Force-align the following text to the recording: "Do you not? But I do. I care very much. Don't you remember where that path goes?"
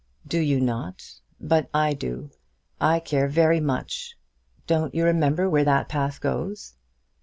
"Do 0.25 0.39
you 0.39 0.59
not? 0.59 1.19
But 1.39 1.69
I 1.75 1.93
do. 1.93 2.31
I 2.79 2.99
care 2.99 3.27
very 3.27 3.59
much. 3.59 4.17
Don't 4.65 4.95
you 4.95 5.05
remember 5.05 5.47
where 5.47 5.63
that 5.65 5.89
path 5.89 6.19
goes?" 6.19 6.73